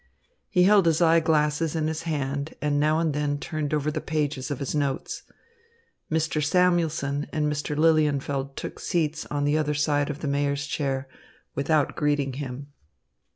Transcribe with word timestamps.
He 0.49 0.63
held 0.63 0.87
his 0.87 0.99
eye 0.99 1.19
glasses 1.19 1.75
in 1.75 1.85
his 1.85 2.01
hand 2.09 2.55
and 2.59 2.79
now 2.79 2.97
and 2.97 3.13
then 3.13 3.37
turned 3.37 3.71
over 3.71 3.91
the 3.91 4.01
pages 4.01 4.49
of 4.49 4.57
his 4.57 4.73
notes. 4.73 5.21
Mr. 6.11 6.43
Samuelson 6.43 7.27
and 7.31 7.45
Mr. 7.53 7.77
Lilienfeld 7.77 8.55
took 8.55 8.79
seats 8.79 9.27
on 9.27 9.43
the 9.43 9.59
other 9.59 9.75
side 9.75 10.09
of 10.09 10.21
the 10.21 10.27
Mayor's 10.27 10.65
chair, 10.65 11.07
without 11.53 11.95
greeting 11.95 12.33
him. 12.33 12.73